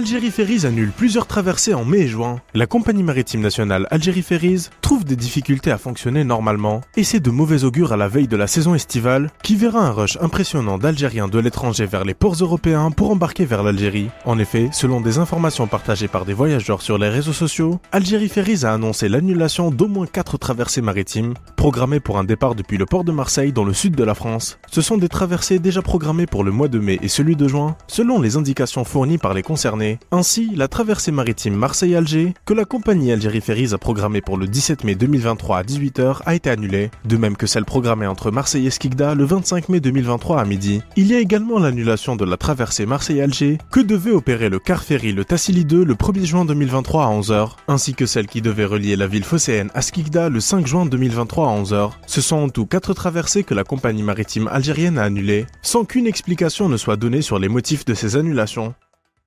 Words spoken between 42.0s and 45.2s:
de la traversée Marseille-Alger, que devait opérer le car ferry